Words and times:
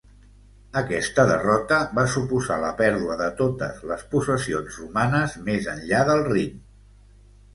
Aquesta 0.79 1.23
derrota 1.31 1.77
va 1.97 2.05
suposar 2.13 2.55
la 2.63 2.71
pèrdua 2.79 3.17
de 3.19 3.27
totes 3.43 3.83
les 3.91 4.05
possessions 4.15 4.79
romanes 4.85 5.35
més 5.51 5.69
enllà 5.75 6.01
del 6.09 6.25
Rin. 6.33 6.57